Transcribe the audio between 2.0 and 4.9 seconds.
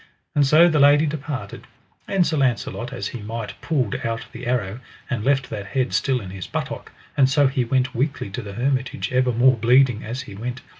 and Sir Launcelot as he might pulled out the arrow,